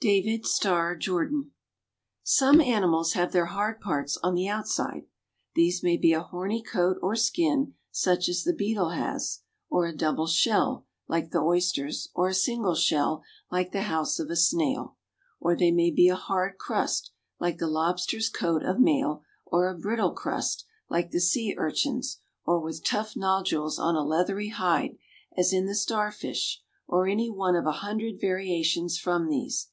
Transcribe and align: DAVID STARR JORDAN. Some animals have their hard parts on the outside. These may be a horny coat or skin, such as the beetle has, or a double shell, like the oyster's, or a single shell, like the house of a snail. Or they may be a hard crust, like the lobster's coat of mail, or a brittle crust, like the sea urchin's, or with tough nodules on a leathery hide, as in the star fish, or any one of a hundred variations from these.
DAVID 0.00 0.44
STARR 0.46 0.96
JORDAN. 0.96 1.52
Some 2.22 2.60
animals 2.60 3.14
have 3.14 3.32
their 3.32 3.46
hard 3.46 3.80
parts 3.80 4.16
on 4.22 4.34
the 4.34 4.48
outside. 4.48 5.06
These 5.54 5.82
may 5.82 5.96
be 5.96 6.12
a 6.12 6.22
horny 6.22 6.62
coat 6.62 6.98
or 7.02 7.16
skin, 7.16 7.74
such 7.92 8.28
as 8.28 8.42
the 8.42 8.52
beetle 8.52 8.90
has, 8.90 9.40
or 9.70 9.86
a 9.86 9.96
double 9.96 10.26
shell, 10.26 10.86
like 11.08 11.30
the 11.30 11.40
oyster's, 11.40 12.08
or 12.14 12.28
a 12.28 12.34
single 12.34 12.74
shell, 12.74 13.22
like 13.50 13.72
the 13.72 13.82
house 13.82 14.18
of 14.18 14.28
a 14.28 14.36
snail. 14.36 14.96
Or 15.40 15.56
they 15.56 15.70
may 15.70 15.90
be 15.90 16.08
a 16.08 16.16
hard 16.16 16.58
crust, 16.58 17.12
like 17.40 17.58
the 17.58 17.68
lobster's 17.68 18.28
coat 18.28 18.64
of 18.64 18.80
mail, 18.80 19.22
or 19.46 19.68
a 19.68 19.78
brittle 19.78 20.12
crust, 20.12 20.66
like 20.90 21.10
the 21.10 21.20
sea 21.20 21.54
urchin's, 21.56 22.18
or 22.44 22.60
with 22.60 22.84
tough 22.84 23.16
nodules 23.16 23.78
on 23.78 23.94
a 23.94 24.04
leathery 24.04 24.48
hide, 24.48 24.98
as 25.36 25.52
in 25.52 25.66
the 25.66 25.76
star 25.76 26.10
fish, 26.12 26.60
or 26.86 27.06
any 27.06 27.30
one 27.30 27.54
of 27.56 27.66
a 27.66 27.72
hundred 27.80 28.20
variations 28.20 28.98
from 28.98 29.28
these. 29.28 29.68